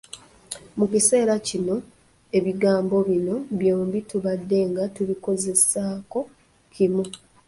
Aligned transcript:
Mu 0.77 0.85
kiseera 0.91 1.33
kino 1.47 1.75
ebigambo 2.37 2.95
bino 3.09 3.35
byombi 3.59 3.99
tubadde 4.09 4.59
nga 4.69 4.83
tubikozesezaako 4.95 6.19
kimu. 6.73 7.03